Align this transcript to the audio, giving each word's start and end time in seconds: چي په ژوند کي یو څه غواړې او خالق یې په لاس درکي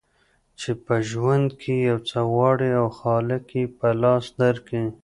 چي 0.59 0.71
په 0.85 0.95
ژوند 1.09 1.47
کي 1.61 1.73
یو 1.89 1.97
څه 2.09 2.19
غواړې 2.31 2.69
او 2.81 2.87
خالق 2.99 3.45
یې 3.59 3.63
په 3.77 3.87
لاس 4.01 4.25
درکي 4.41 4.83